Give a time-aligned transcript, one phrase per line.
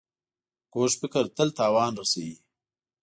[0.73, 2.35] کوږ فکر تل تاوان رسوي